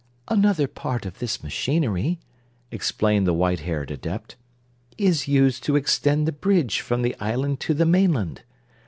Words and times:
"Another 0.29 0.67
part 0.67 1.05
of 1.05 1.19
this 1.19 1.43
machinery," 1.43 2.19
explained 2.71 3.27
the 3.27 3.35
white 3.35 3.59
haired 3.59 3.91
Adept, 3.91 4.35
"is 4.97 5.27
used 5.27 5.63
to 5.65 5.75
extend 5.75 6.27
the 6.27 6.31
bridge 6.31 6.79
from 6.81 7.03
the 7.03 7.15
island 7.19 7.59
to 7.59 7.75
the 7.75 7.85
mainland. 7.85 8.41